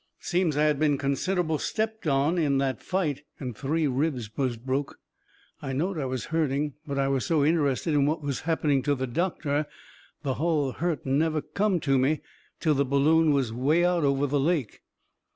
It 0.19 0.25
seems 0.25 0.57
I 0.57 0.63
had 0.63 0.79
been 0.79 0.97
considerable 0.97 1.59
stepped 1.59 2.07
on 2.07 2.39
in 2.39 2.57
that 2.57 2.81
fight, 2.81 3.21
and 3.39 3.55
three 3.55 3.85
ribs 3.85 4.31
was 4.35 4.57
broke. 4.57 4.97
I 5.61 5.73
knowed 5.73 5.99
I 5.99 6.05
was 6.05 6.25
hurting, 6.33 6.73
but 6.87 6.97
I 6.97 7.07
was 7.07 7.23
so 7.23 7.45
interested 7.45 7.93
in 7.93 8.07
what 8.07 8.23
was 8.23 8.39
happening 8.49 8.81
to 8.81 8.95
the 8.95 9.05
doctor 9.05 9.67
the 10.23 10.33
hull 10.41 10.71
hurt 10.71 11.05
never 11.05 11.39
come 11.43 11.79
to 11.81 11.99
me 11.99 12.21
till 12.59 12.73
the 12.73 12.83
balloon 12.83 13.31
was 13.31 13.53
way 13.53 13.85
out 13.85 14.03
over 14.03 14.25
the 14.25 14.39
lake. 14.39 14.81